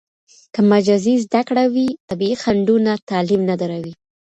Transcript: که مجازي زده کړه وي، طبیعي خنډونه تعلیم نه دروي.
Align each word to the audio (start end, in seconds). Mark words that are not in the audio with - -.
که 0.53 0.61
مجازي 0.71 1.13
زده 1.25 1.41
کړه 1.47 1.63
وي، 1.73 1.87
طبیعي 2.09 2.35
خنډونه 2.41 2.91
تعلیم 3.09 3.41
نه 3.49 3.55
دروي. 3.61 3.93